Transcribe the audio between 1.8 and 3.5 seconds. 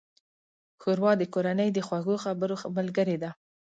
خوږو خبرو ملګرې ده.